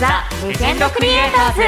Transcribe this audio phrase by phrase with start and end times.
[0.00, 1.62] ザ・レジェンドクリエイターズ。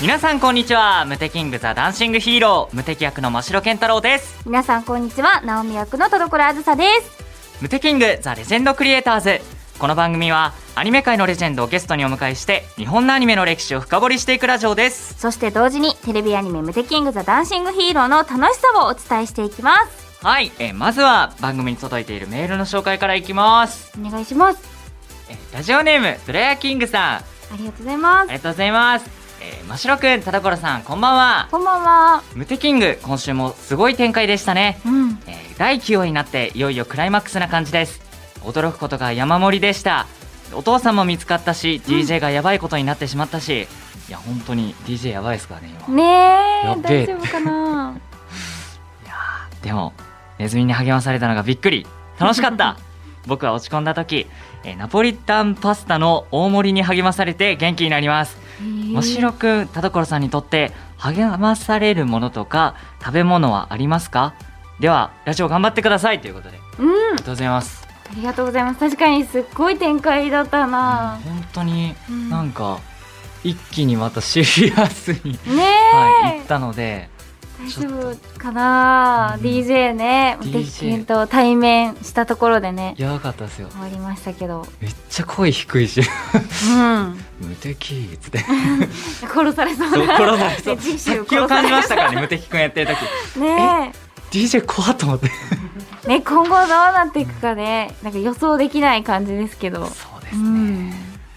[0.00, 1.04] 皆さんこんにちは。
[1.04, 2.74] ムテキングザダンシングヒーロー。
[2.74, 4.40] 無敵役の真城健太郎です。
[4.46, 5.42] 皆さんこんにちは。
[5.42, 7.22] 直美役の戸所あずさです。
[7.60, 9.42] ムテキングザレジェンドクリエイターズ。
[9.78, 15.14] この番組はアニメ界のレジェンドをゲストにお迎えして日本のアニメの歴史を深掘りしていくラジオです。
[15.18, 24.60] そして同時にテレビアニメムテキングザ・ダンシングヒーローの楽しさをお伝えしていきますはい、えーまずは番組に届いているメールの紹介からいきます、お願いします。
[25.30, 27.02] えーラジオネームドラヤキングさん。
[27.18, 27.22] あ
[27.52, 28.26] ありがとうございます。
[28.26, 29.10] りがとうございます、
[29.40, 31.48] えー、真城くん田所さんこんばんは。
[31.52, 32.22] こんばんは。
[32.34, 34.80] ムテキング今週もすごい展開でしたね。
[34.84, 35.18] うん。
[35.26, 38.00] えー第9話になっていよいよクライマックスな感じです。
[38.42, 40.06] 驚くことが山盛りでした。
[40.52, 43.68] お父さんも見つかったし、DJ がやばいことになってしまったし。
[44.08, 46.02] いや本当に DJ やばいですからね今、ね
[46.64, 46.76] え。
[46.80, 48.07] 大丈夫かな
[49.68, 49.92] でも
[50.38, 51.86] ネズミに励まされたのがびっくり。
[52.18, 52.76] 楽しかった。
[53.26, 54.26] 僕は落ち込んだ時、
[54.64, 58.38] えーナポリタンパスタの大盛りに励まされて元気になります。
[58.60, 64.32] 真城くん田所さんにとって励まされるものとか食べ物はありますか？
[64.80, 66.20] ではラジオ頑張ってください。
[66.20, 66.88] ということであうん。
[66.88, 67.86] りがとうございます。
[68.10, 68.80] ありがとうございます。
[68.80, 72.30] 確かにすっごい展開だったな、本当にうん。
[72.30, 72.78] なんか
[73.44, 75.38] 一気にまたシリアスに、ね
[75.92, 77.10] え、はい、行ったので
[77.58, 80.38] 大丈夫かな、うん DJ ね。
[80.96, 82.94] ンと対面したところでね。
[82.96, 83.68] やばかったですよ。
[83.70, 84.64] 終わりましたけど。
[84.80, 86.00] めっちゃ声低いし。
[86.00, 87.18] うん。
[87.40, 88.38] 無敵っつって。
[89.26, 90.16] 殺されそうな。
[90.16, 90.78] 殺されそう。
[90.98, 92.96] 殺気を感じましたからね無敵くんやってる
[93.34, 93.38] 時。
[93.40, 93.92] ね
[94.30, 95.30] DJ 怖っと思って。
[96.04, 97.94] えね今後どうなっていくかね。
[98.02, 99.86] なんか予想できない感じですけど。
[99.86, 100.92] そうですね、うん。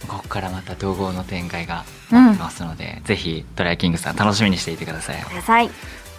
[0.07, 2.25] ここからまた統合の展開がうん。
[2.25, 5.21] 待ってますので、ぜひトライキングさん楽しみにしていてください。
[5.23, 5.69] ください、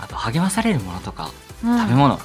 [0.03, 1.31] あと励まされるものとか、
[1.65, 1.79] うん。
[1.79, 2.19] 食べ物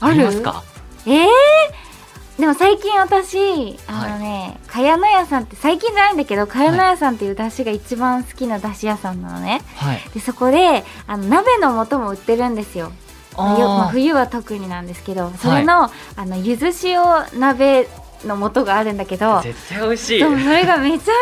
[0.00, 0.64] ありますか？
[1.06, 9.62] えー、でも最近私あのね、茅野屋さんって最近じゃないんだけど茅野屋さんっていう出汁が一番好きな出汁屋さんなのね。
[9.76, 10.00] はい。
[10.14, 12.90] でそこであの鍋の素も売ってるんですよ。
[13.36, 17.02] まあ、冬は特になんですけどそれの,、あの柚子塩
[17.38, 17.86] 鍋
[18.24, 20.20] の素があるんだけど絶対美味しい。
[20.20, 21.12] それがめちゃめちゃ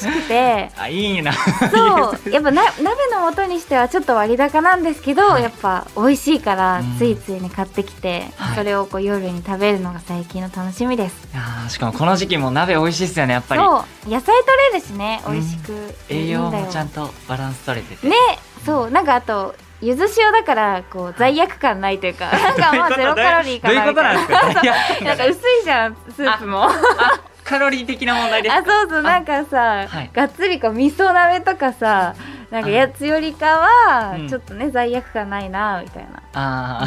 [0.00, 0.70] 美味しくて。
[0.78, 1.32] あいいな。
[1.32, 5.42] そうやっぱな鍋の素にしてはちょっと割高なんですけど、はい。
[5.42, 6.98] やっぱ美味しいからうん。
[6.98, 8.56] ついついね買ってきて、はい。
[8.56, 11.28] それをこう夜に食べるのが最近の楽しみです。
[11.32, 13.60] いやーしかもこの時期も鍋美味しいですよねやっぱり。
[13.60, 14.34] そう野菜取
[14.72, 16.66] れるしね美味しく、栄養いいんだよ。
[16.66, 18.08] もちゃんとバランス取れてて。
[18.08, 18.14] ね
[18.64, 24.14] そうなんかあと柚子塩だからこう罪悪感ないというかなんかまあゼロカロリーかなみたい
[25.04, 25.08] な。
[25.08, 25.26] なんか？
[25.26, 26.64] 薄いじゃんスープも。
[26.64, 28.64] ああカロリー的な問題ですか？
[28.64, 30.10] そうそうなんかさ、はい。
[30.12, 32.14] がっつりこう味噌鍋とかさ
[32.50, 34.28] なんかやつよりかはうん。
[34.28, 36.22] ちょっとね罪悪感ないなみたいな。
[36.32, 36.86] あ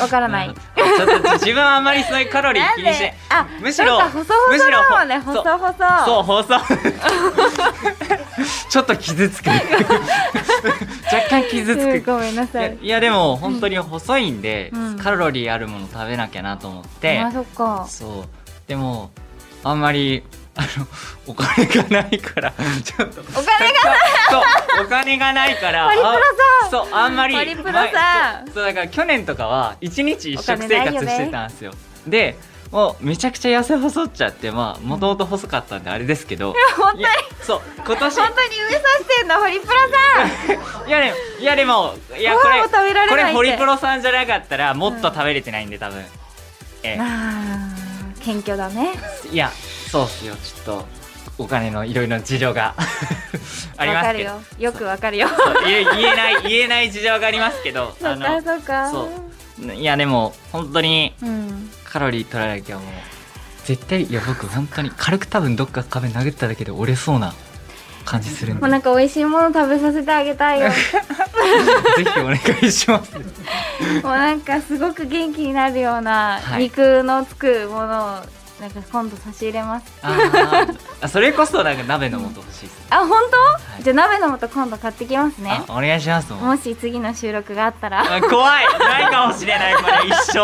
[0.00, 0.48] わからない。
[0.48, 5.18] ーちょっと自分はあんまりそういうカロリー気にしてあむしろなんか細々だもんね。
[5.18, 6.22] むしろ細々そう。
[6.22, 6.54] 放送
[8.70, 9.50] ちょっと傷つく。
[11.12, 12.78] 若干傷つうんくごめんなさい。
[12.80, 14.98] いやでも本当に細いんで、うん。
[14.98, 17.86] カロリーあるもの食べなきゃなと思って、あそっか。
[17.88, 18.28] そう。
[18.66, 19.10] でも
[19.62, 20.24] あんまり
[20.56, 20.86] あの
[21.26, 22.52] お金がないから
[22.84, 23.20] ちょっと。
[23.22, 23.80] お金が
[24.30, 24.38] そ
[24.82, 26.20] うお金がないからホリプロさん。
[26.66, 27.92] あそうあんまりホリプロさん。
[27.92, 31.72] まそうだから去年とかは一日一食生活してたんですよ。
[32.06, 32.36] で
[32.70, 36.54] もうめちゃくちゃ痩せ細っちゃってまあもともと細かったんであれですけど。
[36.76, 37.00] 本当に。
[37.00, 37.10] いや
[37.42, 38.20] そう今年。
[38.20, 40.86] 本当に上さしてんのホリプロさん。
[40.88, 46.04] いやでもいやでもいやごこれ飯も食べられこれホリプロさんじゃなかったらもっと食べれてないんで多分、
[46.82, 48.94] えあー謙虚だね。
[49.30, 49.52] いや
[49.94, 50.86] そうっすよちょっと
[51.38, 52.74] お金のいろいろな事情が。
[53.76, 54.30] ありますけど。
[54.30, 54.40] よ。
[54.58, 55.28] よくわかるよ。
[55.64, 55.84] 言え
[56.16, 57.94] ない言えない事情がありますけど。
[58.00, 58.90] そっかそっか。
[58.90, 59.08] そ
[59.64, 59.72] う。
[59.72, 62.86] いやでも本当にうんカロリー取らなきゃもう
[63.64, 67.32] 絶対いや僕本当に軽く多分どっか壁殴っただけで折れそうな
[68.04, 68.62] 感じするんで。
[68.62, 70.70] もうなんか美味しいもの食べさせてあげたいよ。
[71.96, 73.12] ぜひお願いします。
[74.02, 76.64] もうなんかすごく元気になるようなはい。
[76.64, 79.92] 肉のつくものをなんか今度差し入れます。
[81.00, 83.10] あそれこそなんか鍋の素欲しいです、あ本
[83.76, 83.82] 当、い。
[83.82, 85.62] じゃあ鍋の素今度買ってきますね。
[85.66, 86.32] あお願いします。
[86.32, 88.00] もし次の収録があったら。
[88.02, 88.64] あ怖い。
[88.78, 89.74] ないかもしれない。
[89.74, 90.38] これ一生。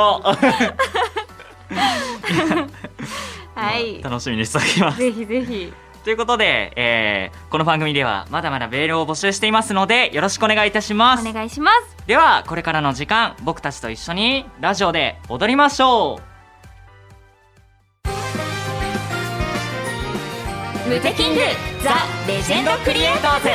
[3.55, 4.03] はい。
[4.05, 4.99] 楽しみにしておきます。
[4.99, 5.73] ぜひぜひ。
[6.03, 11.29] ということで、えーこの番組ではまだまだメールを募集していますのでよろしくお願いいたします。
[11.29, 11.97] お願いします。
[12.07, 16.30] ではこれからの時間僕たちと一緒にラジオで踊りましょう
[20.91, 21.41] ムテキング
[21.85, 21.95] ザ・
[22.27, 23.49] レジェンドクリエイターズ。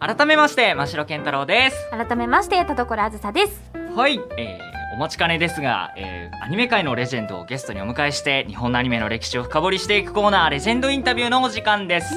[0.00, 1.76] 改めまして真城健太郎です。
[1.92, 3.62] 改めまして田所あずさです。
[3.94, 12.16] はい、えー、お待ちかねですが、えー、アニメ界のレジェンドをゲストにお迎えして日本のアニメの歴史を深掘りしていくコーナーレジェンドインタビューのお時間です。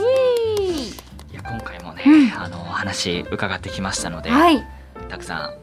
[1.32, 4.66] いや今回もね、うん、あのお話伺ってきましたので、はい、
[5.10, 5.54] たくさん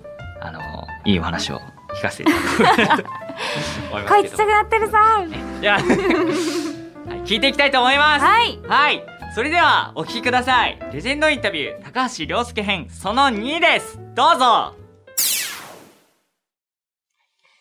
[0.41, 0.61] あの
[1.05, 1.61] いいお話を
[1.94, 3.05] 聞かせていただく
[4.08, 5.25] 声ちっちゃくなってるさ。
[5.61, 5.82] いや、はい、
[7.25, 8.25] 聞いていきたいと思います。
[8.25, 8.58] はい。
[8.67, 9.05] はい。
[9.35, 10.79] それではお聞きください。
[10.93, 13.99] レジェンドインタビュー高橋涼介編その2です。
[14.14, 14.75] どうぞ。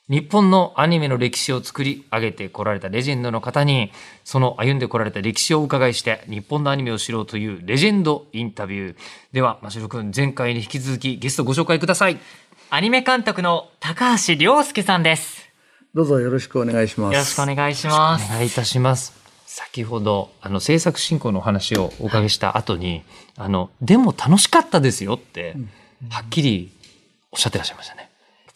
[0.10, 3.92] 日本のアニメの歴史を作り上げてこられたレジェンドの方に、
[4.24, 8.96] その歩んでこられた歴史をお伺いして、日本のアニメを知ろうというレジェンドインタビュー。
[9.34, 12.20] では、真城君、前回に引き続きゲストご紹介ください。
[12.70, 15.50] アニメ監督の高橋良介さんです。
[15.94, 17.14] どうぞよろしくお願いします。
[17.14, 18.32] よろしくお願いします。
[18.32, 19.14] お願いいたします。
[19.46, 23.04] 先ほど、あの、制作進行のお話をお伺いした後に、
[23.38, 25.56] あの、でも楽しかったですよって、
[26.10, 26.72] はっきり
[27.32, 28.08] おっしゃってらっしゃいましたね。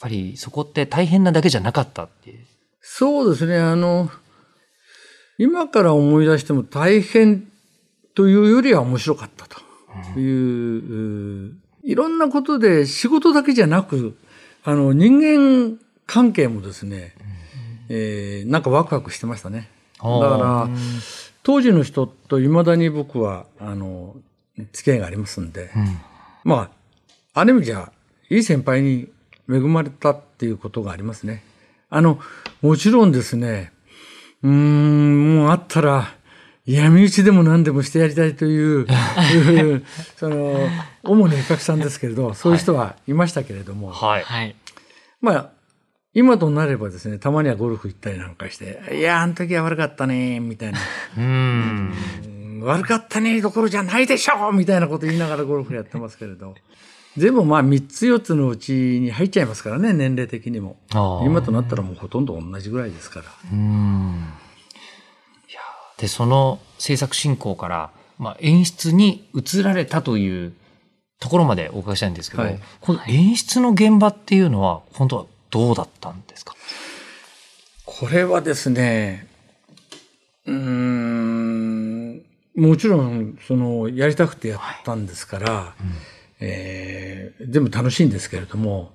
[0.01, 2.45] ぱりそこって大変なだけじゃなかったっていう。
[2.81, 3.57] そうですね。
[3.59, 4.09] あの、
[5.37, 7.47] 今から思い出しても大変
[8.15, 10.97] というよりは面白かったという、う
[11.49, 14.17] ん、いろんなことで仕事だけじゃなく、
[14.63, 17.13] あの、人間関係もですね、
[17.89, 19.69] うん、えー、なんかワクワクしてましたね。
[19.97, 20.69] だから、
[21.43, 24.15] 当時の人と未だに僕は、あの、
[24.73, 25.99] 付き合いがありますんで、うん、
[26.43, 26.71] ま
[27.33, 27.91] あ、ある意味じゃ、
[28.29, 29.09] いい先輩に
[29.49, 31.43] 恵まれたっていうことがありますね。
[31.89, 32.19] あの、
[32.61, 33.71] もちろんですね、
[34.43, 36.15] うん、もうあったら、
[36.65, 38.87] 闇討ちでも何でもしてやりたいという、
[40.17, 40.69] その、
[41.03, 44.55] 主に絵描きさんですけれど、そういう人はいましたけれども、はい。
[45.21, 45.49] まあ、
[46.13, 50.79] 今となればですね、たまにはゴルフ行ったりなんかして、いや、あの時は悪かったね、みたいな。
[51.17, 51.93] うん。
[52.63, 56.53] 悪かったね、どころじゃないでしょみたいなこと言いながらゴルフやってますけれど。
[57.17, 60.77] 全部まあ3つ4つのうちに入っちゃいますからね、年齢的にも。
[61.25, 63.25] 今となったらもうほとんど同じぐらいですから。
[63.51, 64.25] うん
[66.01, 70.53] で、その制作進行から、まあ、演出に移られたという
[71.19, 76.55] ところまでお伺いしたいんですけど、はい、この演出の現場っていうのは、本当はどうだったんですか？
[77.85, 79.27] これはですね、
[80.47, 82.23] うん、
[82.55, 85.83] もちろん、その、やりたくてやったんですから、はい。
[85.83, 85.91] うん。
[86.43, 88.91] えー、全部楽しいんですけれども、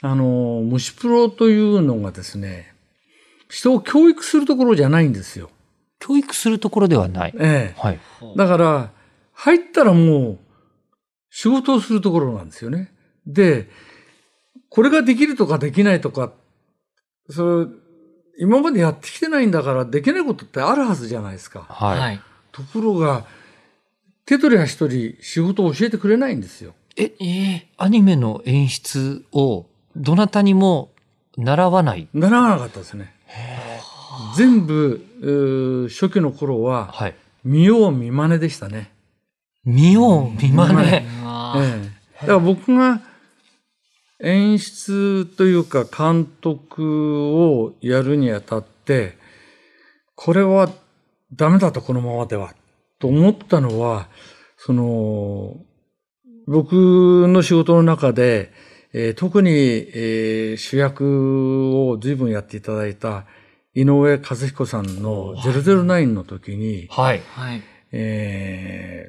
[0.00, 2.72] あの、虫プロというのがですね、
[3.50, 5.50] 人を教育するところじゃないんですよ。
[5.98, 7.34] 教育するところではない。
[7.38, 7.80] ええ。
[7.80, 8.00] はい。
[8.36, 8.90] だから、
[9.32, 10.38] 入ったらもう、
[11.30, 12.92] 仕事をするところなんですよね。
[13.26, 13.68] で、
[14.68, 16.32] これができるとかできないとか、
[17.30, 17.66] それ、
[18.38, 21.66] 今までやってきてないんだからできないことってあるはずじゃないですか。
[21.68, 22.20] はい。
[22.52, 23.24] ところが、
[24.26, 26.74] 手取りは一人仕事を教えてくれないんですよ。
[26.96, 29.66] え、えー、アニメの演出を
[29.96, 30.92] どなたにも
[31.36, 33.14] 習わない習わなかったですね。
[34.36, 37.14] 全部、初期の頃は、はい、
[37.44, 38.90] 見よう見真似でしたね。
[39.64, 40.88] 見よう見真似。
[40.88, 43.00] ええ、だから僕が
[44.20, 49.16] 演出というか監督をやるにあたって、
[50.14, 50.70] これは
[51.32, 52.54] ダメだとこのままでは
[52.98, 54.08] と思ったのは、
[54.56, 55.56] その、
[56.46, 58.52] 僕の仕事の中で、
[58.92, 63.26] えー、特に、えー、主役を随分やっていただいた
[63.74, 67.22] 井上和彦さんの009の時に、はい。
[67.32, 67.62] はい。
[67.92, 69.08] え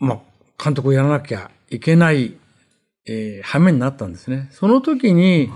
[0.00, 2.34] ー、まあ、監督をやらなきゃいけない、
[3.06, 4.48] えー、羽目になったんですね。
[4.52, 5.50] その時に、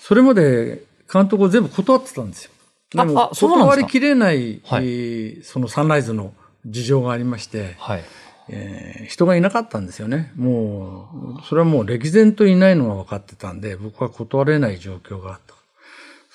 [0.00, 2.50] それまで監督を全部断ってたんですよ。
[2.90, 6.34] でも、断りきれない、はい、そのサンライズの
[6.66, 8.04] 事情がありまして、はい
[8.48, 10.32] えー、人がいなかったんですよね。
[10.36, 15.54] もう、それはもう歴然といないのが分かってたんで、僕は断れない状況があった。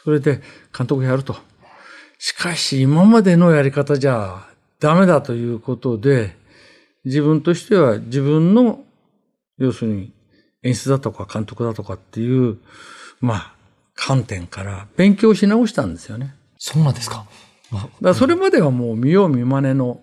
[0.08, 0.40] それで
[0.76, 1.36] 監督やると。
[2.18, 4.48] しかし、今までのやり方じゃ
[4.80, 6.38] ダメだということで、
[7.04, 8.86] 自分としては自分の、
[9.58, 10.14] 要するに
[10.64, 12.58] 演出だとか監督だとかっていう、
[13.20, 13.54] まあ、
[13.96, 16.36] 観点から勉強し直したんですよね。
[16.58, 17.26] そうなんですか。
[18.02, 20.00] だそれまではもう見よう見まねの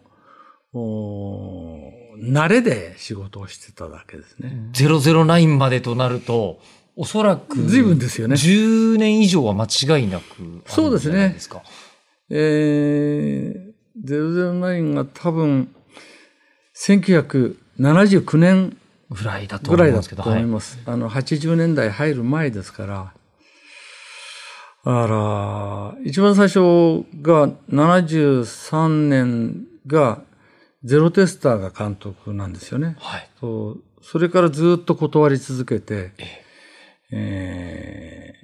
[0.74, 4.68] 慣れで仕事をしてただけですね。
[4.74, 6.60] 009までとなると、
[6.96, 8.34] おそらく、随分ですよね。
[8.36, 11.36] 10年以上は間違いなくそうですね。
[12.30, 15.74] えー、009が多分、
[16.76, 18.76] 1979年
[19.10, 20.22] ぐらいだと思いますけど。
[20.22, 20.78] 思います。
[20.84, 23.12] はい、あの、80年代入る前ですから、
[24.84, 30.22] だから、一番最初が73年が
[30.84, 32.96] ゼロテスターが監督なんですよね。
[33.00, 33.28] はい。
[33.40, 38.34] それからずっと断り続けてえ、えー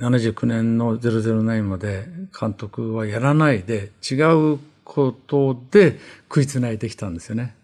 [0.00, 2.06] 79年の009まで
[2.38, 4.14] 監督はやらないで違
[4.54, 7.54] うことで食いつないできたんですよね。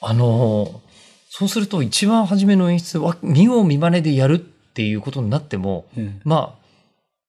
[0.00, 0.82] あの、
[1.30, 6.64] そうすると一番初めの演出は見よう見まねでやるっていうことになっても、うんまあ、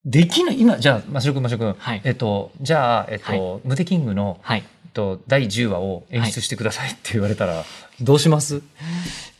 [0.03, 2.01] できない、今、じゃあ、マシロ君、マシロ君、はい。
[2.03, 4.59] えっと、じゃあ、えっと、はムテキングの、はい。
[4.59, 7.63] えっと、第10話を演出してくださいって言われたら、
[8.01, 8.61] どうします？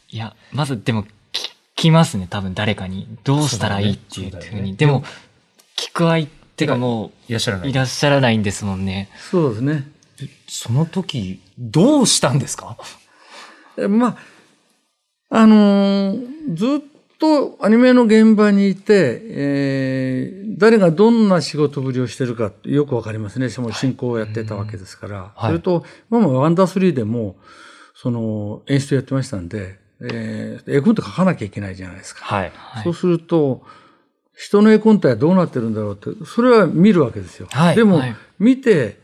[0.10, 1.08] いや、まずでも、聞
[1.86, 3.08] きますね、多分誰かに。
[3.24, 4.76] どうしたらいいっていうふうに。
[4.76, 5.04] でも、
[5.78, 9.10] 聞く相手がもう、いらっしゃらないいらっしゃらないんですもんね。
[9.32, 9.88] そうですね。
[10.48, 12.78] その時、どうしたんですか？
[13.78, 14.18] えま
[15.30, 16.80] あ、あのーずっ
[17.20, 23.50] とアニメの現場にいて、えー誰がどんな仕事ぶりをしてるかよくわかりますね。
[23.50, 25.34] しかも進行をやってたわけですから。
[25.36, 27.36] はいそれと、まあまあワンダースリーでも、
[27.94, 29.80] その演出やってましたんで、
[30.14, 32.24] えー絵コンテ書かなきゃいけないじゃないですか。
[32.26, 32.52] はい。
[32.56, 33.64] はいそうすると、
[34.36, 37.48] 人の絵コンテはどうなってるんだろうって、それは見るわけですよ。
[37.52, 39.00] はいでも、はい見て、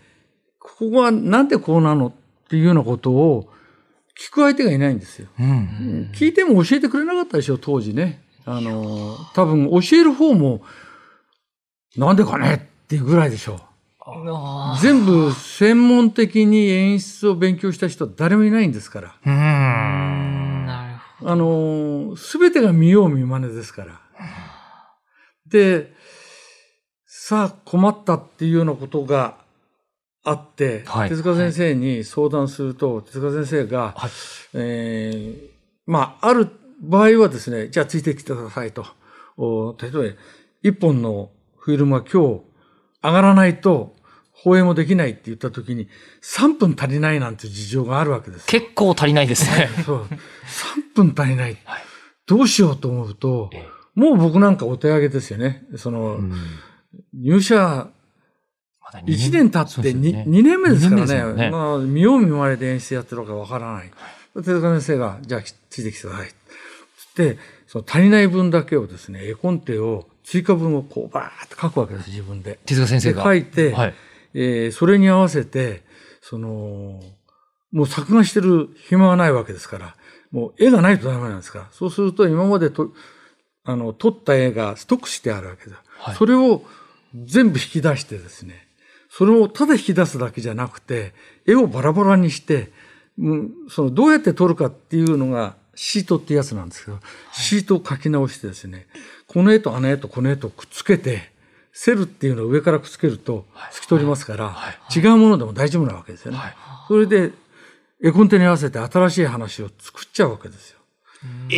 [0.59, 2.11] ここはなんでこうなのっ
[2.49, 3.49] ていうようなことを
[4.19, 5.27] 聞く相手がいないんですよ。
[5.39, 6.11] うん。
[6.13, 8.21] 聞いても教えてくれなかったでしょ、当時ね。
[8.45, 10.61] あの、多分教える方も、
[11.95, 13.61] なんでかねっていうぐらいでしょ
[13.99, 14.81] あう。
[14.81, 19.15] 全部専門的に演出を勉強した人は誰もいないんですから。
[19.25, 20.40] うん。
[21.23, 24.01] あの、すべてが見よう見まねですから。
[25.47, 25.93] で、
[27.05, 29.37] さあ困ったっていうようなことが
[30.23, 34.11] あって、はい手塚先生に相談すると、手塚先生が、はい。
[34.53, 35.51] えー
[35.85, 36.49] まあ、ある
[36.81, 38.85] 場合はですね、じゃあついてきてくださいと。
[39.37, 40.03] お例えば、
[40.63, 42.41] 一本のフィルムは今日
[43.03, 43.95] 上がらないと
[44.43, 45.87] 放映もできないって言った時に、
[46.21, 48.45] 3分足りないなんて事情があるわけですよ。
[48.47, 49.69] 結構足りないですね。
[49.85, 50.03] そう。
[50.03, 50.09] 3
[50.95, 51.57] 分足りない。
[51.65, 51.81] はい
[52.31, 55.65] どうしようと思うと、えもう僕なんかお手上げですよね。
[55.75, 56.33] その、うん
[57.13, 57.89] 入社
[58.81, 61.33] まだ1年経ってそうですよ 2, ね年目ですからね。
[61.33, 63.91] ねまあ、見よう見まねで演出やってるかわからない。
[64.35, 66.27] 手塚先生が、じゃあついてきてください。
[66.27, 66.33] つっ
[67.15, 72.59] て、その足りない分だけをですね、絵コンテを、追加分をこうバーって書くわけです、自分で。
[72.65, 73.23] 手塚先生でが。
[73.23, 73.93] 書いて、はい。
[74.33, 75.83] えーそれに合わせて、
[76.21, 77.01] その、
[77.71, 79.95] もう作画してる暇はないわけですから、
[80.31, 82.91] もう絵がないとダメなんですから、そうすると今までと、
[83.63, 85.81] あの、撮った絵がストックしてあるわけだ。
[85.97, 86.63] はいそれを
[87.25, 88.67] 全部引き出してですね、
[89.09, 91.13] それをただ引き出すだけじゃなくて、
[91.45, 92.71] 絵をバラバラにして、
[93.19, 96.99] うんそのどうやって撮るかっていうのがシートってやつなんですけど、
[97.33, 98.87] シートを書き直してですね、
[99.27, 101.30] この絵とあの絵とこの絵とくっつけて、
[101.73, 104.55] セルっていうのを上からくっつけると透き通りますから、
[104.95, 106.39] 違うものでも大丈夫なわけですよね。
[106.87, 107.31] それで、
[108.03, 110.79] 絵コンテに合わせて新しい話を作っちゃうわけですよ。
[111.51, 111.57] え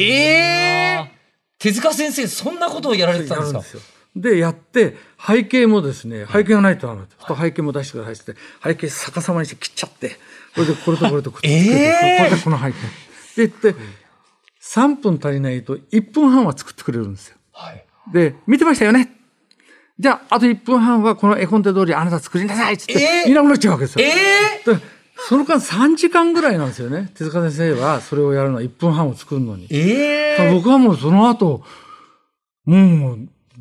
[1.00, 1.12] え
[1.58, 3.60] 手塚先生、そんなことをやられてたんですか？
[3.60, 3.82] ですよ。
[4.16, 7.36] で、やって、背景もですね、背景がないとダメだと。
[7.36, 10.10] 背景も出してくださいって、背景逆さまにして切っちゃって、
[10.54, 13.48] これでこれとこれとくっつけて、えーこれでこの背景。
[13.48, 13.76] で、言って、
[14.62, 17.38] 3分足りないと1分半は作ってくれるんですよ。
[17.54, 17.86] はい。
[18.12, 19.10] で、見てましたよね？
[20.04, 24.06] じゃあ、あと1分半はこの絵コンテ通りあなた作りなさいっつって、えーいなくなっちゃうわけですよ。
[24.06, 24.10] え
[24.70, 24.78] えで
[25.16, 27.10] その間3時間ぐらいなんですよね。
[27.14, 29.68] 手塚先生はそれをやるのは1分半を作るのに。
[29.70, 31.64] ええだから僕はもうその後、
[32.66, 33.20] もう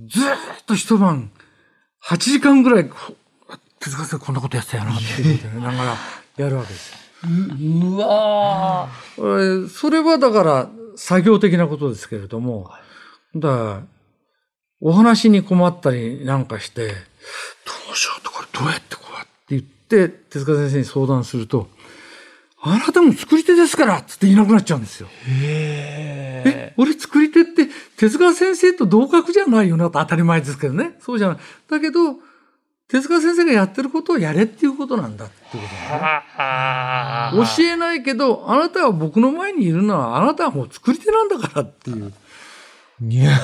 [0.08, 1.30] ずーっと一晩、
[2.04, 2.96] 8時間ぐらい、こ
[3.78, 5.96] 手塚先生こんなことやってたよなっていうこながら
[6.38, 6.98] やるわけですよ。
[7.22, 12.68] うわえーそれはだから作業的なことですけれども、
[13.36, 13.82] だ
[14.84, 16.92] お話に困ったりなんかして、ど
[17.92, 21.68] うしようとこれどうやってこうやって言って、手塚先生に相談すると、
[22.60, 25.08] あなたも作り手ですからっつって言いなくなっちゃうんですよ。
[25.28, 30.96] ええ、俺作り手って手塚先生と同格じゃないよなと当たり前ですけどね。
[31.00, 31.36] そうじゃない。
[31.70, 32.16] だけど、
[32.88, 37.46] 手塚先生がやってることをやれっていうことなんだってことなんだね。
[37.56, 42.12] 教えないけど、あなたは僕の前にいるのは、あなたはもう作り手なんだからっていう。
[43.08, 43.36] いや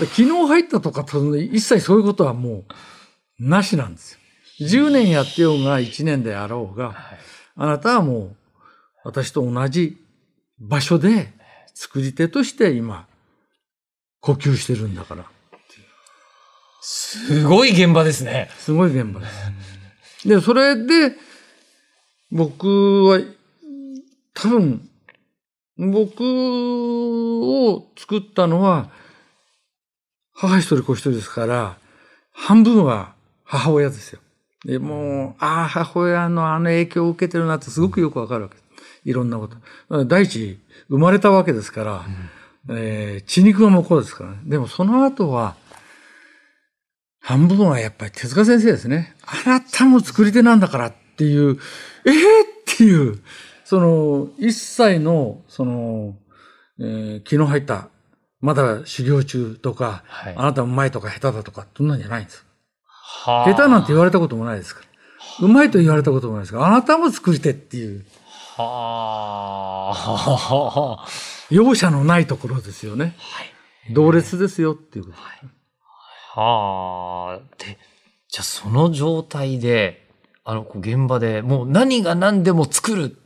[0.00, 1.04] で昨日入ったとか、
[1.38, 2.64] 一切そういうことはも
[3.40, 4.18] う、なしなんです
[4.60, 4.68] よ。
[4.68, 6.94] 10年やってようが1年であろうが、
[7.56, 8.36] あなたはもう、
[9.04, 9.96] 私と同じ
[10.58, 11.32] 場所で、
[11.74, 13.06] 作り手として今、
[14.20, 15.24] 呼吸してるんだから。
[16.80, 18.50] すごい現場ですね。
[18.58, 20.28] すごい現場です。
[20.28, 21.16] で、それで、
[22.30, 23.20] 僕は、
[24.34, 24.88] 多分、
[25.78, 28.90] 僕を作ったのは、
[30.34, 31.76] 母一人子一人ですから、
[32.32, 33.14] 半分は
[33.44, 34.20] 母親ですよ。
[34.64, 38.64] で、もう、ああ、母親のあの影響を受けてるなってすごくよくわかるわけです。
[39.04, 39.48] いろんなこ
[39.88, 40.04] と。
[40.04, 42.04] 第一、生まれたわけですから、
[42.68, 44.38] えー血肉が向こうですからね。
[44.44, 45.56] でもその後は、
[47.20, 49.14] 半分はやっぱり手塚先生ですね。
[49.24, 51.58] あなたも作り手なんだからっていう、
[52.04, 53.20] えー、っていう、
[53.72, 56.14] その、一切の、その、
[56.78, 57.88] えー気の入った、
[58.42, 62.44] まだ修行中とか、はいあなたうまいとか下手だとか、そんなんじゃないんです。
[62.84, 65.46] は下手なんて言われたこともないですから。
[65.46, 68.04] うまいと言われたこともないですから、あなたも作り手っていう、
[68.58, 71.06] はあ。
[71.48, 73.16] 容赦のないところですよね。
[73.94, 76.40] 同列ですよっていうこと。
[76.42, 77.40] はあ。
[77.56, 77.78] で、
[78.28, 80.10] じゃあその状態で、
[80.44, 83.21] あの、現場でもう何が何でも作る。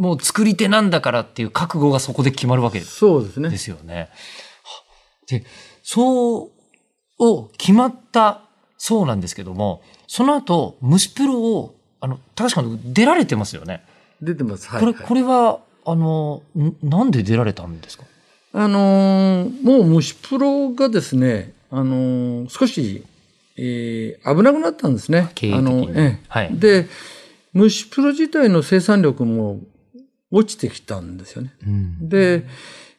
[0.00, 3.50] もう作り手なんだからっていう覚悟がそこで決まるわけですそうですね。
[3.50, 4.08] ですよね。
[4.64, 4.82] は
[5.28, 5.44] で、
[5.82, 6.50] そう、
[7.18, 8.40] を決まった
[8.78, 13.84] そうなんですけども、その後、虫プロを、あの、高橋監督出られてますよね。
[14.22, 14.68] 出てます。
[14.68, 18.04] はい、これ、はいこれは、あの、んなんで出られたんですか？
[18.52, 23.04] あのーもう虫プロがですね、あのー少し、
[23.56, 25.30] えー危なくなったんですね。
[25.34, 26.86] 経営的にあのええはいで、
[27.52, 29.60] 虫プロ自体の生産力も
[30.30, 31.52] 落ちてきたんですよね。
[31.66, 32.08] うん。
[32.08, 32.44] で、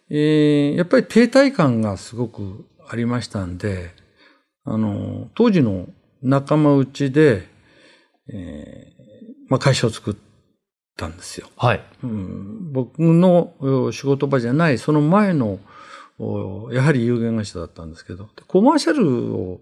[0.09, 3.91] えーやっぱり停滞感がすごくありましたんで、
[4.65, 5.87] あの、当時の
[6.21, 7.47] 仲間内で、
[8.31, 9.01] えー
[9.49, 10.15] まあ、会社を作っ
[10.97, 11.49] たんですよ。
[11.57, 11.83] はい。
[12.03, 15.59] うん僕のお仕事場じゃない、その前の、
[16.19, 19.59] おやはり有限会社だったんですけど、でコマーシャルを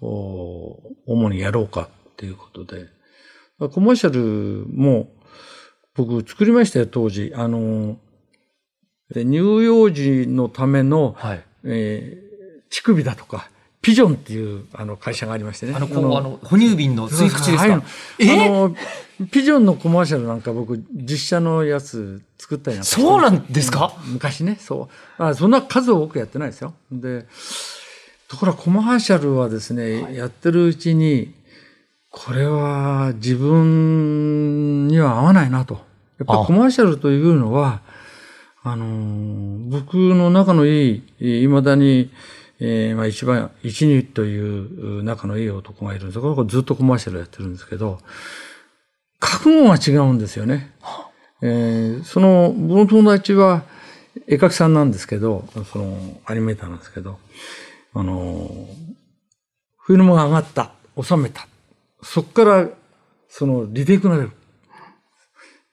[0.00, 2.86] お主にやろうかっていうことで、
[3.70, 5.08] コマーシャルも
[5.94, 7.32] 僕作りましたよ、当時。
[7.34, 7.96] あの、
[9.12, 11.44] で乳幼児のための、はい。
[11.64, 12.24] えー
[12.70, 13.48] 乳首だとか、
[13.82, 15.74] ピジョンっていうあの会社がありましてね。
[15.76, 17.72] あの、こう、あの、哺乳瓶の吸い口ですか？
[17.72, 17.82] はい
[18.18, 18.46] え？
[18.46, 18.74] あの、
[19.30, 23.94] ピジョンのコマーシャルなんか僕、実写のやつ作ったりなんかそうなんですか？
[24.06, 25.22] 昔ね、そう。
[25.22, 26.74] あそんな数多くやってないですよ。
[26.90, 27.26] で、
[28.26, 31.32] ところがコマーシャルはですね、やってるうちに、
[32.16, 35.74] これは自分には合わないなと。
[35.74, 35.80] や
[36.22, 37.80] っぱあコマーシャルというのは、
[38.62, 42.12] あのー僕の仲のいい、いまだに、
[42.60, 47.98] えーまあ一番、一二という仲のいい男がいるんですこれずっとコマーシャルやってるんですけど、
[49.18, 50.70] 覚悟が違うんですよね。
[51.42, 53.64] えーその、僕の友達は
[54.28, 57.18] 絵描きさんなんですけど、その、アニメーターなんですけど、
[57.92, 58.68] あの、
[59.78, 60.70] フィルムが上がった、
[61.02, 61.48] 収めた。
[62.04, 62.68] そこから、
[63.28, 64.30] その、リテイクが出る。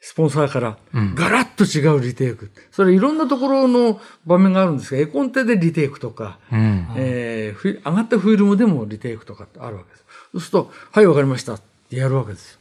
[0.03, 0.77] スポンサーから、
[1.13, 2.49] ガラッと違うリテイク。
[2.71, 6.87] それいろんなところの場面があるんですが、絵コンテでリテイクとか、うん。
[6.95, 10.05] えー上がったフィルムでもリテイクとかってあるわけです。
[10.31, 12.57] そうすると、はい、わかりましたってやるわけです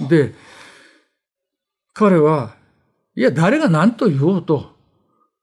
[0.00, 0.08] よ。
[0.08, 0.34] で、
[1.92, 2.56] 彼は、
[3.14, 4.72] いや、誰が何と言おうと、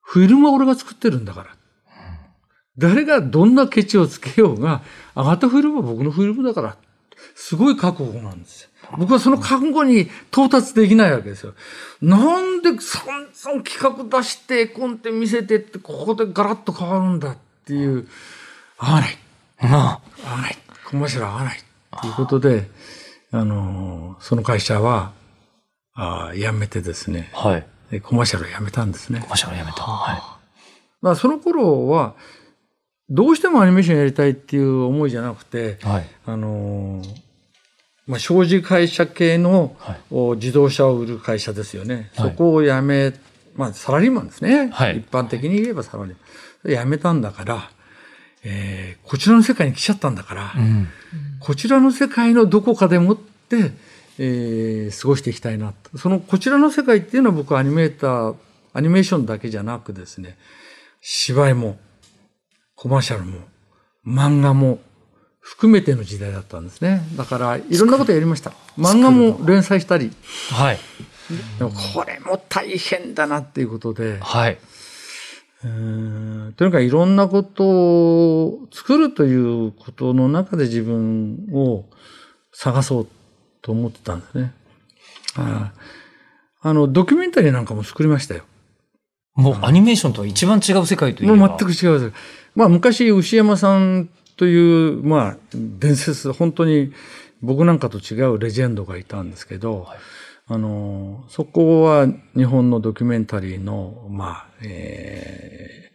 [0.01, 1.55] フィルムは俺が作ってるんだから。
[2.77, 4.81] 誰がどんなケチをつけようが、
[5.15, 6.77] 上がったフィルムは僕のフィルムだから。
[7.35, 8.69] すごい覚悟なんですよ。
[8.97, 11.53] 僕はその覚悟に到達できないわけですよ。
[12.01, 18.07] なんで散々企画出して、コンテ見せてって、ここでガラッと変わるんだっていう、
[18.77, 19.17] 合わない。
[19.61, 20.57] あ合わない。
[20.85, 21.59] コマーシャル合わない。
[22.01, 22.69] ということで、
[23.31, 25.11] あのーその会社は、
[25.93, 27.67] あー辞めてですね、はい。
[27.91, 29.25] でコマーシャルを辞めたんですね。
[29.29, 29.83] マシャルやめた。
[29.83, 30.39] は
[31.01, 32.15] まあその頃は、
[33.09, 36.07] どうしてもアニメーションやりたいっていう思いじゃなくてい。、はい。
[36.25, 37.21] あのー
[38.07, 42.09] まあ、商事会社系の、はいお自動車を売る会社ですよね。
[42.15, 43.13] はいそこを辞め、
[43.55, 44.69] まあ、サラリーマンですね。
[44.71, 46.83] はい一般的に言えばサラリーマン。
[46.83, 47.69] 辞めたんだから、
[48.43, 50.87] えーこちらの世界に来ちゃったんだから、うん。
[51.39, 53.71] こちらの世界のどこかでもって、
[54.17, 55.97] えー過ごしていきたいなと。
[55.97, 58.35] その、こちらの世界っていうのは僕はアニメーター、
[58.73, 60.37] アニメーションだけじゃなくですね、
[61.01, 61.77] 芝居も、
[62.81, 63.39] コマーシャルも、
[64.07, 64.79] 漫画も、
[65.41, 67.01] 含めての時代だったんですね。
[67.17, 68.53] だから、いろんなことやりました。
[68.77, 70.13] 漫画も連載したり。
[70.51, 70.77] はい。
[71.57, 74.57] でもこれも大変だなっていうことで、はい。
[75.65, 81.83] うーんとにかくいろんなことを作るということの中で自分を
[82.53, 83.07] 探そう
[83.61, 84.53] と思ってたんですね。
[85.35, 85.73] あ
[86.61, 88.43] あの、ドキュメンタリーなんかも作りましたよ。
[89.35, 92.38] もうアニメーションとは一番違う世界というもう全く違うです。
[92.55, 96.91] まあ昔、牛山さんという、まあ、伝説、本当に
[97.41, 99.87] 僕なんかと違うレジェンドがいたんですけど、
[100.47, 105.89] あの、そこは日本のドキュメンタリーの、まあ、えー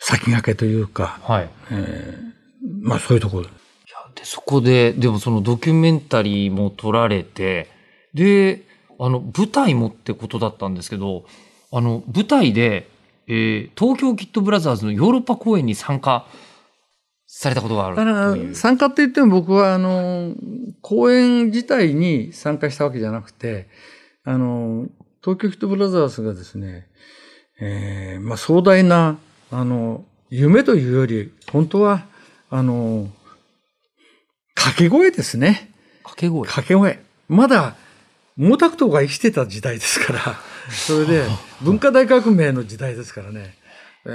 [0.00, 1.50] 先駆けというか、はい。
[1.72, 2.28] えー
[2.82, 3.44] まあそういうところ。
[3.44, 7.68] でそこで、でもそのドキュメンタリーも撮られて、
[8.14, 8.62] で、
[8.98, 11.24] あの、舞台もってことだったんですけど、
[11.72, 12.88] あの、舞台で、
[13.28, 16.26] えー東京キッドブラザーズのヨーロッパ公演に参加
[17.26, 18.54] されたことがあるだからという。
[18.54, 20.34] 参加って言っても僕はあの
[20.80, 23.68] 公演自体に参加したわけじゃなくて
[24.24, 24.86] あの
[25.22, 26.86] 東京キッドブラザーズがですね、
[27.60, 29.18] えーまあ、壮大な
[29.50, 32.06] あの夢というより本当は
[32.50, 33.08] あの
[34.54, 35.70] 掛け声ですね
[36.02, 36.46] 掛け声。
[36.46, 37.76] 掛け声まだ
[38.38, 41.24] 毛沢東が生きてた時代ですからそれで
[41.62, 43.54] 文化大革命の時代ですからね、
[44.04, 44.08] え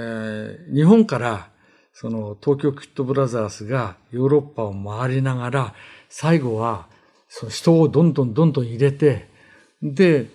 [0.72, 1.50] ー日本から
[1.94, 5.74] その東京キッドブラザーズがヨーロッパを回りながら
[6.10, 6.88] 最後は
[7.30, 9.30] その人をどんどんどんどん入れて
[9.82, 10.28] で、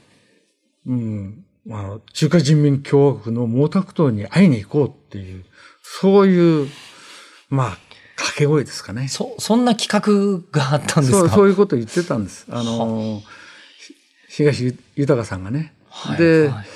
[0.86, 5.44] うん、あの中華人民共和国の毛沢東に会いに行こうっていう
[5.82, 6.68] そういう
[7.48, 7.78] まあ
[8.16, 9.06] 掛け声ですかね。
[9.08, 11.18] そ、そんな企画があったんですか？
[11.20, 12.46] そう、そういうこと言ってたんです。
[12.50, 13.22] あの、
[14.28, 15.72] ひ東豊さんがね。
[15.90, 16.66] はいで、はい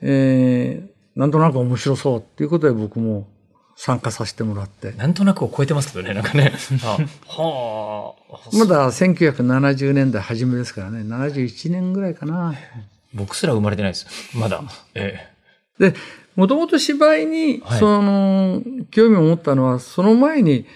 [0.00, 3.28] えーなんとなく面白そうっていうことで僕も
[3.76, 4.92] 参加させてもらって。
[4.92, 6.52] なんとなくを超えてますけどね、なんかね。
[6.84, 6.96] あ
[7.28, 8.56] はあ。
[8.56, 12.54] まだ1970年代初めですからね、71年ぐらいかな。
[13.12, 14.06] 僕すら生まれてないです。
[14.34, 14.62] まだ。
[14.94, 15.28] え
[15.78, 15.94] で、
[16.36, 20.66] もともと芝居に、はいその、興味を持ったのは、その前に、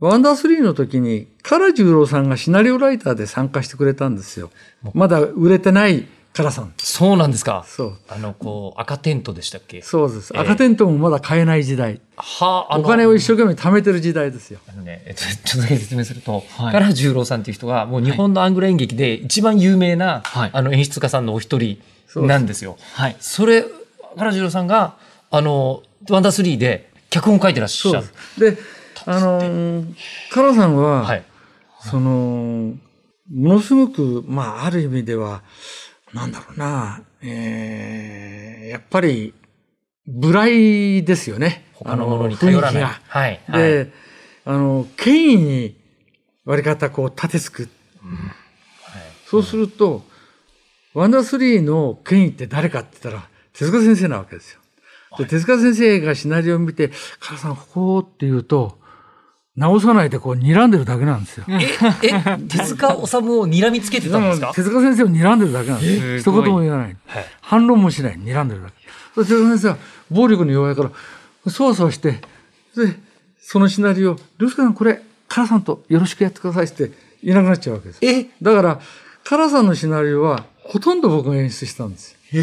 [0.00, 4.50] ワンダースリーの時に、唐十郎さんがシナリオライターで参加してくれたんですよ。
[4.94, 6.06] まだ売れてない
[6.42, 6.66] 唐さん。
[6.66, 7.64] えそうなんですか。
[7.68, 7.98] そう。
[8.08, 9.82] あの、こう、赤テントでしたっけ？
[9.82, 10.32] そうです。
[10.34, 12.00] ええ赤テントもまだ買えない時代。
[12.16, 14.60] はあ、あのお金を一生懸命貯めてる時代ですよ。
[14.68, 21.78] あのね、えっと、ちょっとだけ説明すると、はい唐十郎さんっていう人が、もう日本のアングラ演劇で一番有名な、はいあの演出家さんのお一人
[22.16, 22.76] なんですよ。
[22.94, 23.16] はい。
[23.20, 23.64] それ、
[24.16, 24.96] 唐十郎さんが、
[25.30, 28.06] あの、ワンダースリーで脚本書いてらっしゃる。
[28.38, 28.58] で、
[29.04, 29.94] あのー、
[30.30, 31.24] カラさんは、はい。
[31.80, 32.74] その、
[33.30, 35.42] ものすごく、まあ、ある意味では、
[36.14, 39.34] なんだろうな、えー、やっぱり、
[40.06, 41.66] 無頼ですよね。
[41.74, 42.82] 他のものに頼らない。
[42.82, 43.92] あの雰囲気はい。
[44.44, 45.76] あの、権威に
[46.44, 47.68] 割り方こう立てつく。
[49.26, 50.02] そうすると、
[50.94, 54.60] ワンダースリーの権威って誰かって言ったら、手塚先生なわけですよ。
[55.18, 56.90] で、手塚先生がシナリオを見て、
[57.20, 58.77] カラさん、ここって言うと、
[59.58, 61.46] 直さないでこう睨んでるだけなんですよ。
[61.48, 61.54] え、
[62.06, 64.52] え、手塚治虫を睨みつけてたんですか？
[64.54, 66.06] 手塚先生を睨んでるだけなんです。
[66.16, 66.96] え一言も言わない。
[67.06, 67.24] はい。
[67.40, 68.18] 反論もしない。
[68.18, 68.74] 睨んでるだけ。
[69.16, 69.78] そして手塚先生は
[70.10, 72.20] 暴力に弱いから、そわそわして、で、
[73.40, 76.92] そのシナリオ、ルスカさんこれ、カラさんとよろしくやってくださいって
[77.24, 77.98] 言いなくなっちゃうわけです。
[78.04, 78.80] え、だから、
[79.24, 82.42] カラさんのシナリオは、ほとんど僕が演出したんですよ。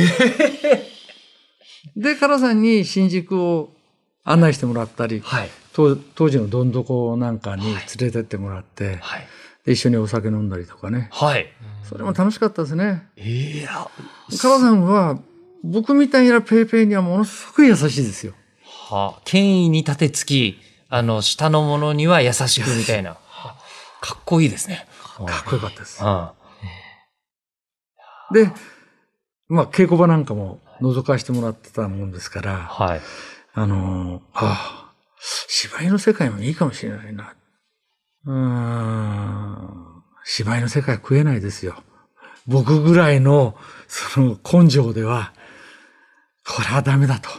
[1.96, 3.75] で、カラさんに新宿を
[4.26, 5.50] 案内してもらったり、はい。
[5.72, 9.28] 当当時のどんどこなんかに連れてってもらって、はい。
[9.66, 11.10] で一緒にお酒飲んだりとかね。
[11.12, 11.48] はい。
[11.84, 13.08] それも楽しかったですね。
[13.16, 13.88] いや、
[14.42, 15.20] カラさんは、
[15.64, 18.34] 僕みたいなペイペイにはものすごく優しいですよ。
[18.90, 20.60] はあ、権威に立てつき、
[20.90, 23.12] あの、下の者には優しくみたいな。
[23.12, 23.56] は あ
[24.02, 24.88] かっこいいですね。
[25.18, 26.00] かっこよかったです。
[26.02, 26.34] あ
[28.32, 28.52] で、
[29.48, 33.02] まあ、稽古場なんかも覗かしてもらってたもんですから、はい。
[33.58, 34.94] あのーああ、
[35.48, 37.34] 芝居の世界もいいかもしれないな。
[38.26, 41.82] うーん、芝居の世界は食えないですよ。
[42.48, 43.56] 僕ぐらいの、
[43.88, 45.34] その根性では、
[46.46, 47.30] これはダメだと。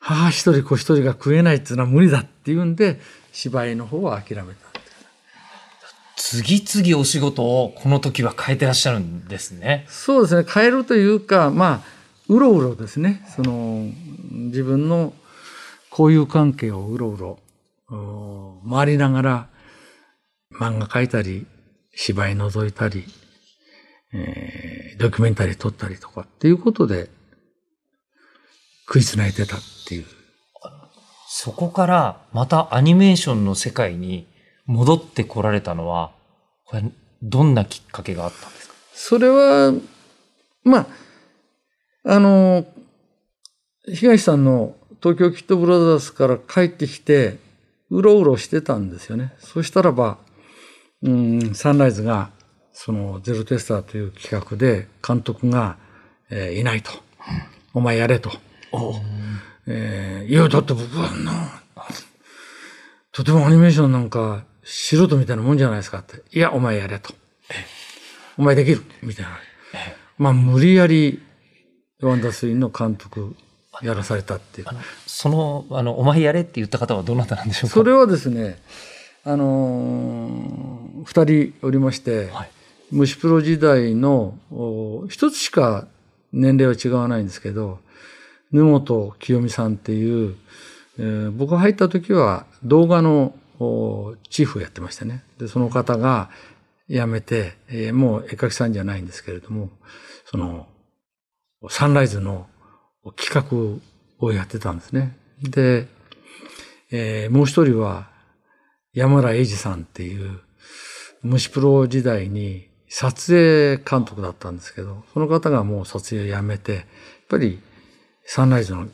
[0.00, 2.98] 母一人子一人が食えないっていうのは無理だっていうんで、
[3.32, 4.68] 芝居の方は諦めた。
[6.16, 9.86] 次々お仕事をこの時は変えてらっしゃるんですね。
[9.88, 11.97] そうですね、変えるというか、まあ、
[12.28, 13.24] うろうろですね。
[13.34, 13.90] その、
[14.30, 15.14] 自分の
[15.90, 17.38] 交友関係をうろうろ、
[17.90, 19.48] うん回りながら、
[20.52, 21.46] 漫画描いたり、
[21.94, 23.04] 芝居覗いたり、
[24.12, 27.08] えードキュメンタリー撮ったりとかっていうことで、
[28.86, 30.06] 食いつないでたっていう。
[31.28, 34.26] そこからまたアニメーションの世界に
[34.66, 36.10] 戻ってこられたのは、
[36.64, 36.84] これ
[37.22, 38.74] どんなきっかけがあったんですか？
[38.92, 39.72] それは、
[40.64, 40.86] まあ、
[42.04, 42.66] あの、
[43.92, 47.38] 東さんの東京キッドブラザーズから帰ってきて、
[47.90, 49.32] うろうろしてたんですよね。
[49.38, 50.18] そしたらば、
[51.02, 52.30] うん、サンライズが、
[52.72, 55.76] そのゼロテスターという企画で、監督が、
[56.30, 56.90] えーいないと。
[57.74, 58.30] お前やれと。
[59.66, 61.62] えーいや、だって僕はな、
[63.12, 66.22] とてもアニメーションなんか素人みたいなもんじゃないですかって。
[66.30, 67.14] いや、お前やれと。
[68.36, 69.38] お前できるみたいな。
[70.18, 71.22] まあ、無理やり、
[72.00, 73.34] ワンダースリーの監督
[73.82, 74.68] やらされたっていう。
[75.06, 77.74] その、あの、お前やれって言った方はどなたなんでしょうか？
[77.74, 78.58] それはですね、
[79.24, 82.50] あのー二人おりまして、はい
[82.90, 85.86] 虫プロ時代のお一つしか
[86.32, 87.80] 年齢は違わないんですけど、
[88.50, 90.36] 沼本清美さんっていう、
[90.98, 95.22] えー僕が入った時は動画のおチーフをやってましたね。
[95.38, 96.30] で、その方が
[96.88, 99.68] 辞めて、えーもう絵描きさんじゃないんですけれども、
[100.24, 100.66] その、
[101.68, 102.46] サンライズの
[103.16, 103.80] 企
[104.20, 105.16] 画をやってたんですね。
[105.42, 105.88] で、
[106.90, 108.08] えーもう一人は
[108.92, 110.40] 山田英二さんっていう
[111.22, 116.84] 虫プロ時代に撮影監督だったんですけど、その方がもう撮影をやめて、やっ
[117.28, 117.60] ぱり
[118.24, 118.88] サンライズの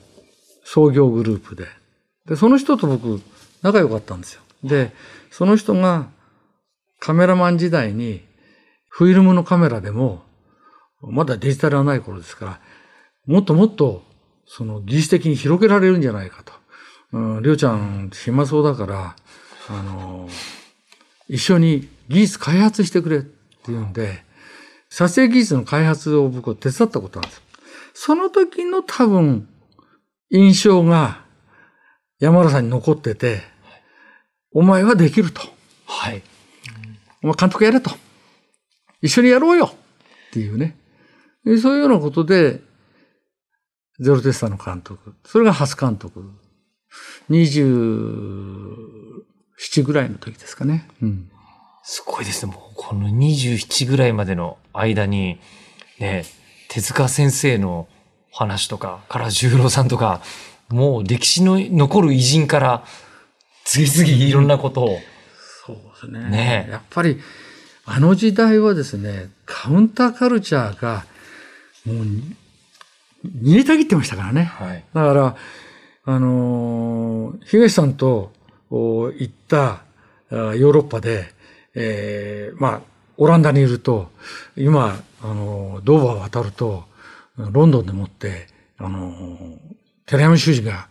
[0.64, 1.66] 創業グループで、
[2.26, 3.20] で、その人と僕
[3.62, 4.42] 仲良かったんですよ。
[4.64, 4.92] で、
[5.30, 6.08] その人が
[6.98, 8.24] カメラマン時代に
[8.88, 10.23] フィルムのカメラでも、
[11.10, 12.60] まだデジタルはない頃ですから、
[13.26, 14.02] もっともっと
[14.46, 16.52] その技術的に広げられるんじゃないかと。
[17.12, 19.16] うん、りょうちゃん暇そうだから、
[19.68, 20.28] あの、
[21.28, 24.22] 一緒に技術開発してくれっていうんで、
[24.90, 27.42] 撮影技術の開発を僕は手伝ったことなんですよ。
[27.94, 29.48] その時の多分、
[30.30, 31.24] 印象が
[32.18, 33.42] 山田さんに残ってて、
[34.52, 35.42] お前はできると。
[35.86, 36.22] はい。
[37.22, 37.90] お前監督やれと。
[39.00, 40.76] 一緒にやろうよっていうね。
[41.44, 42.60] でそういうようなことで、
[44.00, 45.14] ゼロテスタの監督。
[45.24, 46.24] それが初監督。
[47.30, 50.88] 27ぐらいの時ですかね。
[51.02, 51.30] うん。
[51.82, 52.52] すごいですね。
[52.52, 55.38] もうこの27ぐらいまでの間に、
[56.00, 56.24] ね、
[56.68, 57.86] 手塚先生の
[58.32, 60.22] 話とか、から十郎さんとか、
[60.68, 62.84] もう歴史の残る偉人から、
[63.64, 64.98] 次々いろんなことを。
[65.66, 66.30] そうですね。
[66.30, 67.20] ねえやっぱり、
[67.86, 71.04] あの時代はですね、カウンターカルチャーが、
[71.84, 72.36] もうに、
[73.24, 74.44] 煮えたぎってましたからね。
[74.44, 74.84] はい。
[74.94, 75.36] だから、
[76.06, 78.32] あのー東さんと
[78.70, 79.82] お行った
[80.30, 81.26] あヨーロッパで、
[81.74, 82.80] えーまあ、
[83.16, 84.10] オランダにいると、
[84.56, 86.84] 今、あのードーバーを渡ると、
[87.36, 88.46] ロンドンでもって、
[88.78, 89.58] あのー
[90.06, 90.88] 寺山修司が、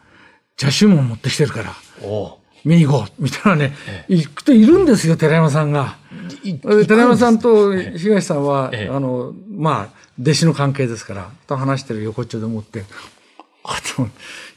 [0.57, 3.75] ジャシュモン持ってきてるから、おう見に行こうみたいなね、
[4.07, 5.97] 行くといるんですよ、寺山さんが。
[6.43, 12.85] で寺山さんと東さんは、ええあの、まあ、弟子の関係ですから、と話してる横っちょでもって、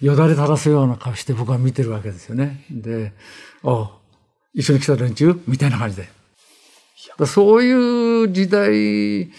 [0.00, 2.64] よだれ垂らすような顔して僕は見てるわけですよね。
[2.70, 3.12] で、
[3.62, 3.90] ああ
[4.54, 5.40] 一緒に来た連中？
[5.46, 6.08] みたいな感じで。
[7.26, 9.30] そういう時代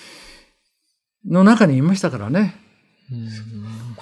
[1.30, 2.56] の中にいましたからね。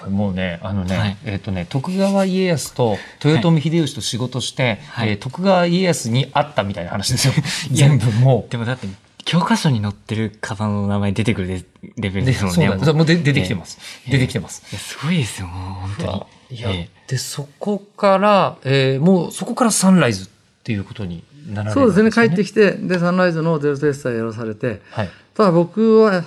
[0.09, 7.33] もうね、あのね、はいえっ、とね、徳川家康と豊臣秀吉と仕事して、はいえー徳川家康に会ったみたいな話ですよ。
[7.71, 8.51] 全部もう。
[8.51, 8.87] でもだって、
[9.25, 11.65] 教科書に載ってるカバンの名前出てくるレ
[11.97, 12.67] レベルでですもんね。
[12.83, 12.93] そう。
[12.95, 13.55] もうで出てきてす。
[13.55, 13.79] ます。
[14.07, 14.63] 出てきてます。
[14.71, 16.57] いや、すごいですよ、もう本当に。
[16.59, 20.27] いや、えで、そこから、えーもうそこからサンライズっ
[20.63, 25.09] ていうことになられるそうですね、帰んってきて、で、サンライズのゼロテスターやらされて、はい。
[25.33, 26.23] ただ僕は、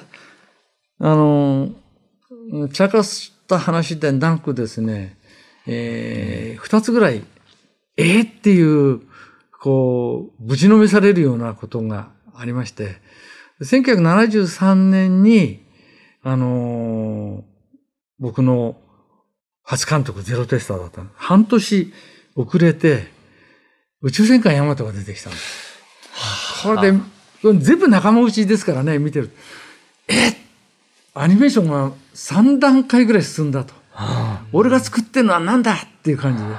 [1.00, 1.70] あの、
[2.72, 3.04] 茶化
[3.48, 5.16] した話でなくですね、
[5.66, 7.24] えー二つぐらい、
[7.96, 9.00] えー、っていう、
[9.62, 12.96] こう、ぶちのめされるようなことがありまして、
[13.62, 15.64] 1973年に、
[16.22, 17.44] あの
[18.18, 18.76] 僕の
[19.62, 21.92] 初監督ゼロテスターだったの半年
[22.34, 23.06] 遅れて、
[24.02, 25.78] 宇宙戦艦ヤマトが出てきたんです。
[26.64, 26.98] これで、
[27.60, 29.30] 全部仲間内ですからね、見てる。
[30.08, 30.47] え
[31.20, 33.74] アニメーションが3段階ぐらい進んだと。
[34.52, 36.50] 俺が作ってるのは何だっていう感じで。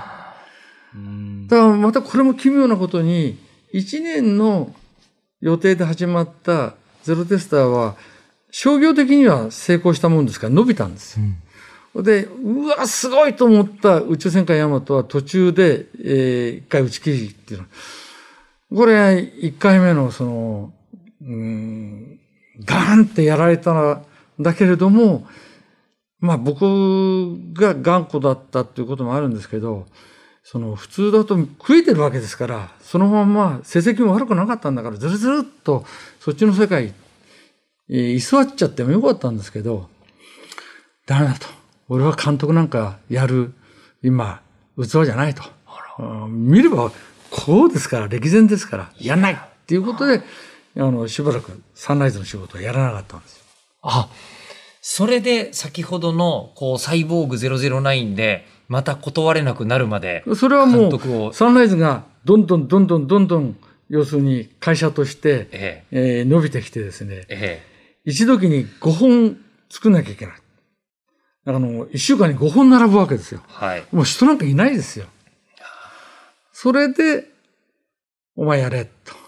[0.95, 3.37] うんだからまたこれも奇妙なことに、
[3.73, 4.75] 1年の
[5.41, 7.95] 予定で始まったゼロテスターは、
[8.51, 11.19] 商業的には成功したもんですから伸びたんです
[11.95, 12.03] よ。
[12.03, 17.65] で、うわ、すごいと思った宇宙戦艦ヤマトは途中で、えー一回打ち切りっていうの。
[18.75, 20.73] これ、一回目のその、
[21.21, 22.19] うーん、
[22.65, 24.05] ガーンってやられたん
[24.39, 25.27] だけれども、
[26.19, 26.63] まあ僕
[27.53, 29.85] が頑固だったっていうこともあるんですけど、
[30.43, 35.85] その普通だと食えてるわけですから、そのまま成績も悪くなかったんだから、ずるずるっと
[36.19, 36.93] そっちの世界、
[37.89, 39.89] えー居座っちゃってもよかったんですけど、
[41.05, 41.47] ダメだと。
[41.87, 43.53] 俺は監督なんかやる、
[44.03, 44.41] 今、
[44.77, 45.43] 器じゃないと。
[46.29, 46.91] 見れば、
[47.31, 50.21] こうですから、歴然ですから、やんないっていうことで、
[50.77, 53.43] あの、しばらくサンライズの仕事をやらなかったんですよ。
[53.81, 54.09] あ、
[54.81, 63.57] それで先ほどの、こう、サイボーグ009で、また断れなくなるまで、それはもう、サンライズがどんどんどんどんどんどん、
[63.89, 67.63] 要するに会社として、ええー伸びてきてですねえ、、え
[68.05, 69.37] 一時に5本
[69.69, 70.35] 作んなきゃいけない。
[71.45, 73.51] あの、1週間に5本並ぶわけですよえ。
[73.65, 73.83] はい。
[73.91, 75.07] もう人なんかいないですよ。
[76.51, 77.25] それで、
[78.35, 79.18] お前やれ、と。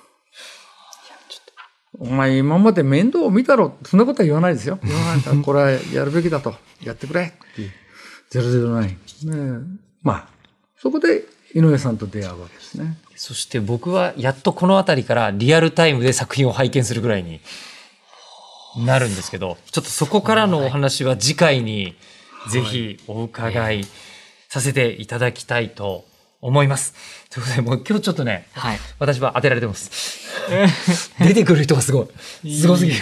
[2.02, 3.78] お前今まで面倒を見たろ。
[3.86, 4.80] そんなことは言わないですよ。
[4.84, 6.56] 言わないから、これはやるべきだと。
[6.84, 7.32] やってくれ。
[7.52, 7.72] っていう。
[8.32, 8.82] 009。
[8.82, 10.28] ねえまあ、
[10.80, 12.98] そこで井上さんと出会うわけですね。
[13.16, 17.40] そして僕はやっとこの辺りからリアルタイムで作品を拝見するぐらいに
[18.84, 21.96] なるんですけど、ちょっとそこからのお話は次回に
[22.50, 23.86] ぜひお伺い
[24.50, 26.06] させていただきたいと
[26.42, 26.94] 思います。
[27.30, 28.80] ということで、もう今日ちょっとね、はい。
[29.00, 29.92] 私は当てられてます。
[31.20, 32.10] 出てくる人がすご
[32.44, 32.52] い。
[32.60, 32.98] すごすぎる。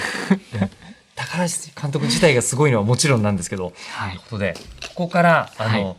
[0.53, 0.69] ね
[1.15, 4.19] 高橋監督自体がすごいのはもちろんなんですけど、はいという。
[4.21, 4.53] ことで、
[4.87, 5.95] ここから、あの、はい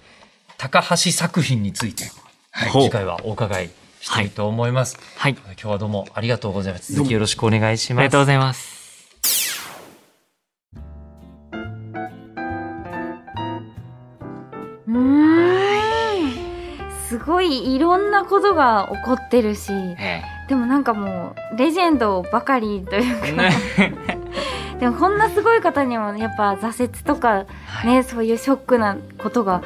[0.60, 2.04] 高橋作品について、
[2.50, 3.70] はい次回はお伺い
[4.02, 4.98] したいと思います。
[5.16, 5.32] はい。
[5.32, 6.92] 今日はどうもありがとうございます。
[6.92, 8.00] 続きよろしくお願いします。
[8.00, 8.80] ありがとうございます。
[14.86, 15.39] うーん
[17.10, 23.90] すごいいろんなことが起こってるしえでもなんかもうレジェンドばかりというえ。
[23.90, 24.14] か
[24.78, 27.46] でもこんなすごい方にもやっぱ挫折とか
[27.84, 29.60] ね、そういうショックなことが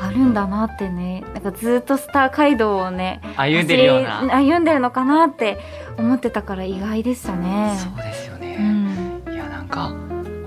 [0.00, 4.20] あるんだなってねなんかずっとスター街道をね歩んでるような。
[4.36, 5.58] 歩んでるのかなって
[5.98, 7.76] 思ってたから意外でしたね。
[7.78, 8.56] そうですようね。
[8.58, 9.90] ん、いや、なんか、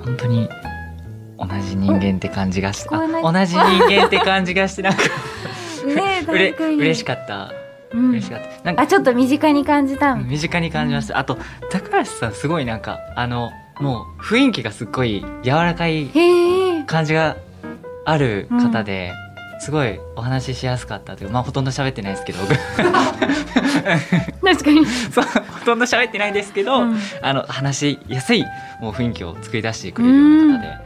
[0.05, 0.47] 本当に、
[1.37, 4.99] 同じ人間って感じがしお聞こえないあ同じ人間って感じがして、なんか、
[5.85, 7.51] ねうれ嬉しかった。
[7.93, 8.09] うん。
[8.11, 8.63] 嬉しかった。
[8.63, 11.17] なんかあちょっと身近に感じた身近に感じました。
[11.17, 11.37] あと、
[11.69, 16.09] 高橋さんすごいなんか、あの、もう雰囲気がすっごい柔らかい
[16.85, 17.37] 感じが
[18.05, 19.13] ある方で、
[19.59, 22.39] すごいお話ししやすかったというまあほとんど喋ってないですけど。
[22.41, 22.55] 僕
[24.43, 26.97] 確かに、 そうほとんど喋ってないですけど、うん。
[27.21, 28.43] あの話しやすい
[28.81, 30.77] もう雰囲気を作り出してくれるような方で、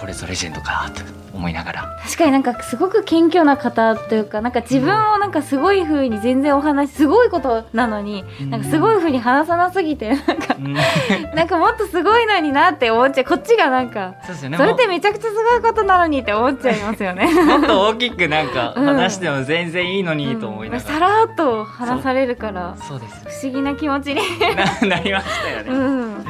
[0.00, 1.02] これぞレジェンドかと
[1.34, 1.96] 思いながら。
[2.02, 10.74] 確かになんかすごく謙虚な方というかなんか自分をなんかすごい風に全然お話すごいことなのになんかすごい風に話さなすぎてなんかうん。
[11.36, 13.24] なんかもっとすごいのになって思っちゃう。
[13.24, 14.56] こっちがなんかそうですよね。
[14.56, 17.26] それってめちゃくちゃすごいことなのにって思っちゃいますよね。
[17.44, 23.00] もっと大きくなんかうん話しても全然いいのにと思いながら、さらっと話されるからそう。
[23.00, 24.22] です不思議な気持ちに、
[24.56, 26.24] な なりましたよね、うん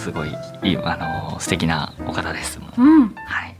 [0.00, 0.28] すごい
[0.62, 0.96] いいあ
[1.30, 2.58] の素敵なお方です。
[2.78, 2.80] う。
[2.82, 3.56] ん、はい、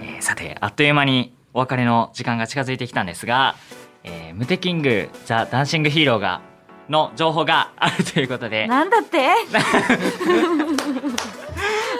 [0.00, 3.56] えーさてあっという間にお別れの時間が近づいてきたんですが、
[4.04, 6.40] えームテキングザ・ダンシングヒーローが
[6.88, 8.66] の情報があるということで。
[8.66, 9.18] なんだって？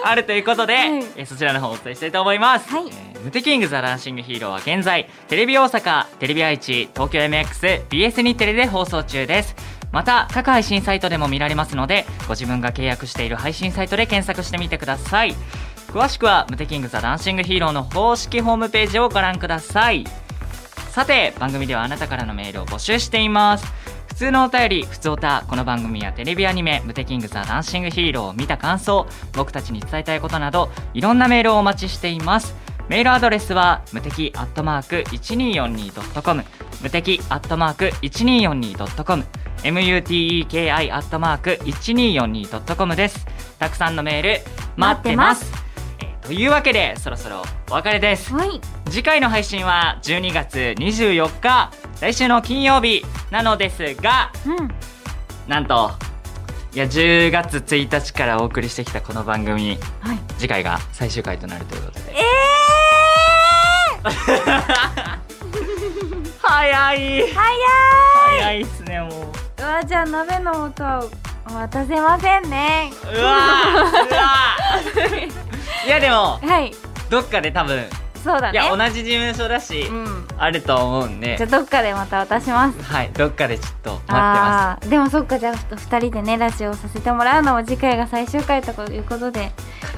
[0.05, 0.87] あるということで、はい。
[0.87, 2.87] えーそちらの方をお伝えしたいと思います、はい。
[2.87, 9.55] えームテキングザ・ダンシングヒーローは現在テレビ大阪テレビ愛知東京 MXBS 日テレで放送中です
[9.93, 15.35] また各配信サイトでも見られますのでご自分が契約している配信サイトで検索してみてください。
[15.87, 20.05] 詳しくはムテキングザ・ダンシングヒーローの公式ホームページをご覧ください。
[20.89, 23.71] さて番組ではあなたからのメールを募集しています。
[24.07, 32.55] 普通のお便り、普通おた、この番組やテレビアニメ、ムテキングザダンシングヒーローを見た感想、僕たちに伝えたいことなど、いろんなメールをお待ちしています。
[32.89, 36.43] メールアドレスは、ムテキアットマーク 1242.com、
[36.81, 36.89] ム。
[36.89, 39.25] テキアットマーク 1242.com、
[39.63, 43.25] muteki アットマーク 1242.com です。
[43.57, 44.39] たくさんのメール、
[44.75, 45.51] 待ってます。
[45.99, 48.33] えーというわけで、そろそろお別れです。
[48.33, 48.61] はい。
[48.89, 54.69] 次回の配信は12月24日来週の金曜日なのですがうん。
[55.47, 55.91] なんと
[56.73, 60.17] いや10月1日からお送りしてきたこの番組はい。
[60.37, 62.11] 次回が最終回となるということで。
[62.11, 62.72] え早いー、
[66.41, 66.93] 早早
[68.53, 68.61] い。
[68.61, 69.11] っすねもう。
[69.11, 71.07] いうわじゃあ鍋の音は
[71.45, 72.91] 渡せませんね。
[73.03, 75.31] うわーうわー。
[75.87, 76.71] いやでもはい。
[77.09, 77.85] どっかで多分
[78.23, 78.59] そうだね。
[78.59, 80.27] いや同じ事務所だし、うん。
[80.37, 81.37] あると思うんで。
[81.37, 82.83] じゃあどっかでまた渡します。
[82.83, 89.51] はいどっかでちょっと待ってまああーでもそっかじゃあ2人でねラジオをさせてもらうのも次回が最終回ということで。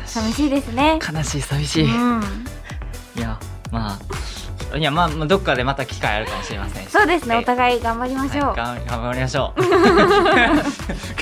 [0.05, 0.99] す寂しいですね。
[1.11, 2.45] 悲しい寂しい、うん。
[3.15, 3.38] いや
[3.72, 3.97] ま
[4.74, 6.89] あいやまあまあどっかでまた機会あるかもしれませんし。
[6.89, 8.45] そうですねえお互い頑張りましょう。
[8.47, 9.61] はい、頑頑張りましょう。
[9.61, 9.70] 頑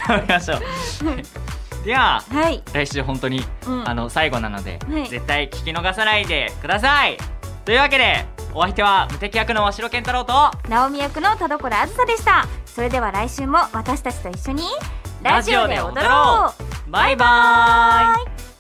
[0.07, 0.59] 張りましょう。
[1.85, 3.89] でははい、来週本当に、うん。
[3.89, 5.07] あの最後なので、はい。
[5.09, 7.17] 絶対聞き逃さないでください。
[7.65, 10.33] というわけでお相手は無敵役の鷲野健太郎と
[10.69, 12.47] 直美役の田所あずさでした。
[12.65, 14.63] それでは来週も私たちと一緒に
[15.21, 16.53] ラジオで踊ろ
[16.87, 16.91] う。
[16.91, 18.52] バイバーイ